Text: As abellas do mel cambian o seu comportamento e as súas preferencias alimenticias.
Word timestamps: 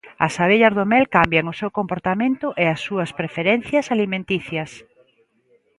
As 0.27 0.33
abellas 0.43 0.75
do 0.77 0.85
mel 0.93 1.05
cambian 1.17 1.45
o 1.51 1.57
seu 1.59 1.69
comportamento 1.79 2.47
e 2.63 2.65
as 2.73 2.79
súas 2.85 3.11
preferencias 3.19 3.85
alimenticias. 3.95 4.71